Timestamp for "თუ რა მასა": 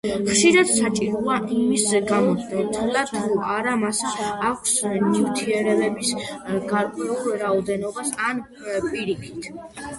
3.11-4.31